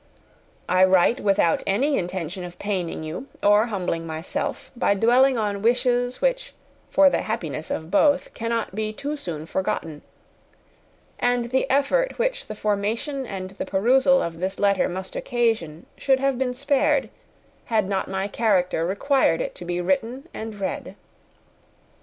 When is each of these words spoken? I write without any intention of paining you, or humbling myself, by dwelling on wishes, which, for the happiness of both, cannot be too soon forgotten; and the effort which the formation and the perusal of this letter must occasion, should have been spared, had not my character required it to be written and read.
I 0.67 0.83
write 0.83 1.19
without 1.19 1.61
any 1.67 1.95
intention 1.95 2.43
of 2.43 2.57
paining 2.57 3.03
you, 3.03 3.27
or 3.43 3.67
humbling 3.67 4.07
myself, 4.07 4.71
by 4.75 4.95
dwelling 4.95 5.37
on 5.37 5.61
wishes, 5.61 6.19
which, 6.21 6.53
for 6.89 7.07
the 7.07 7.21
happiness 7.21 7.69
of 7.69 7.91
both, 7.91 8.33
cannot 8.33 8.73
be 8.73 8.93
too 8.93 9.15
soon 9.15 9.45
forgotten; 9.45 10.01
and 11.19 11.51
the 11.51 11.69
effort 11.69 12.17
which 12.17 12.47
the 12.47 12.55
formation 12.55 13.27
and 13.27 13.51
the 13.51 13.65
perusal 13.67 14.23
of 14.23 14.39
this 14.39 14.57
letter 14.57 14.89
must 14.89 15.15
occasion, 15.15 15.85
should 15.95 16.19
have 16.19 16.35
been 16.39 16.55
spared, 16.55 17.09
had 17.65 17.87
not 17.87 18.07
my 18.07 18.27
character 18.27 18.83
required 18.87 19.39
it 19.39 19.53
to 19.53 19.65
be 19.65 19.79
written 19.79 20.27
and 20.33 20.59
read. 20.59 20.95